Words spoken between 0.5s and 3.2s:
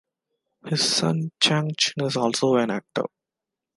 His son Chang Chen is also an actor.